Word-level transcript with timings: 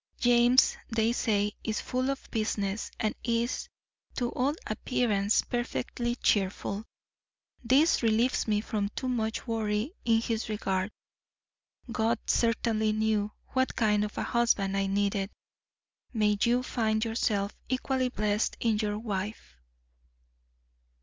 James, 0.19 0.75
they 0.89 1.11
say, 1.11 1.51
is 1.63 1.79
full 1.79 2.09
of 2.09 2.27
business 2.31 2.89
and 2.99 3.13
is, 3.23 3.69
to 4.15 4.29
all 4.31 4.55
appearance, 4.65 5.43
perfectly 5.43 6.15
cheerful. 6.15 6.85
This 7.63 8.01
relieves 8.01 8.47
me 8.47 8.61
from 8.61 8.89
too 8.95 9.07
much 9.07 9.45
worry 9.45 9.93
in 10.03 10.19
his 10.19 10.49
regard. 10.49 10.91
God 11.91 12.17
certainly 12.25 12.93
knew 12.93 13.31
what 13.49 13.75
kind 13.75 14.03
of 14.03 14.17
a 14.17 14.23
husband 14.23 14.75
I 14.75 14.87
needed. 14.87 15.29
May 16.11 16.35
you 16.41 16.63
find 16.63 17.05
yourself 17.05 17.55
equally 17.69 18.09
blessed 18.09 18.57
in 18.59 18.79
your 18.79 18.97
wife. 18.97 19.59